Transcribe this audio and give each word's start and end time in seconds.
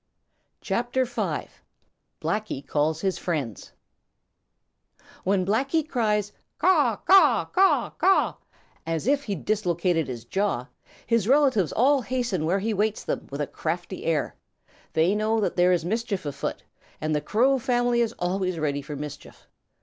CHAPTER 0.61 1.05
V: 1.05 1.47
Blacky 2.19 2.65
Calls 2.65 3.01
His 3.01 3.19
Friends 3.19 3.71
When 5.23 5.45
Blacky 5.45 5.87
cries 5.87 6.31
"Caw, 6.57 6.95
caw, 7.05 7.45
caw, 7.45 7.91
caw!" 7.91 8.33
As 8.87 9.05
if 9.05 9.25
he'd 9.25 9.45
dislocate 9.45 10.07
his 10.07 10.25
jaw, 10.25 10.67
His 11.05 11.27
relatives 11.27 11.71
all 11.71 12.01
hasten 12.01 12.45
where 12.45 12.57
He 12.57 12.73
waits 12.73 13.03
them 13.03 13.27
with 13.29 13.41
a 13.41 13.45
crafty 13.45 14.05
air. 14.05 14.33
They 14.93 15.13
know 15.13 15.39
that 15.39 15.55
there 15.55 15.71
is 15.71 15.85
mischief 15.85 16.25
afoot, 16.25 16.63
and 16.99 17.13
the 17.13 17.21
Crow 17.21 17.59
family 17.59 18.01
is 18.01 18.13
always 18.13 18.57
ready 18.57 18.81
for 18.81 18.95
mischief. 18.95 19.47